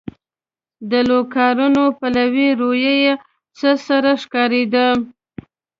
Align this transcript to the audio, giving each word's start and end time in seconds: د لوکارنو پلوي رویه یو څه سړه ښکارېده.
د 0.89 0.93
لوکارنو 1.09 1.83
پلوي 1.99 2.49
رویه 2.61 2.93
یو 3.05 3.15
څه 3.57 3.69
سړه 3.85 4.13
ښکارېده. 4.23 4.87